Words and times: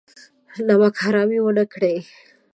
نمک 0.67 0.95
حرامي 1.03 1.39
ونه 1.41 1.65
کړي. 1.73 1.95